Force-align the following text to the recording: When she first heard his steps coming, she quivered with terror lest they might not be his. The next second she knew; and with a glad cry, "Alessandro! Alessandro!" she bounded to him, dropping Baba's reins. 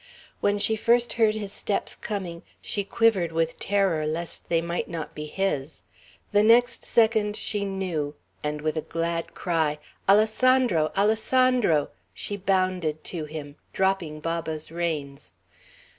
When 0.39 0.57
she 0.57 0.75
first 0.75 1.13
heard 1.13 1.35
his 1.35 1.53
steps 1.53 1.95
coming, 1.95 2.41
she 2.59 2.83
quivered 2.83 3.31
with 3.31 3.59
terror 3.59 4.07
lest 4.07 4.49
they 4.49 4.59
might 4.59 4.87
not 4.89 5.13
be 5.13 5.27
his. 5.27 5.83
The 6.31 6.41
next 6.41 6.83
second 6.83 7.35
she 7.37 7.65
knew; 7.65 8.15
and 8.43 8.61
with 8.61 8.77
a 8.77 8.81
glad 8.81 9.35
cry, 9.35 9.77
"Alessandro! 10.09 10.91
Alessandro!" 10.97 11.89
she 12.15 12.35
bounded 12.35 13.03
to 13.03 13.25
him, 13.25 13.57
dropping 13.73 14.21
Baba's 14.21 14.71
reins. 14.71 15.33